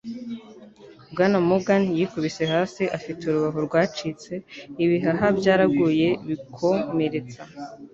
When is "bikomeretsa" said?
6.27-7.39